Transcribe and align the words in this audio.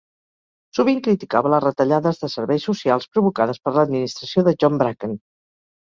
Sovint 0.77 1.01
criticava 1.07 1.51
les 1.55 1.61
retallades 1.67 2.21
de 2.23 2.31
serveis 2.37 2.65
socials 2.71 3.07
provocades 3.17 3.61
per 3.67 3.75
l'administració 3.77 4.49
de 4.49 4.59
John 4.65 4.85
Bracken. 4.85 5.15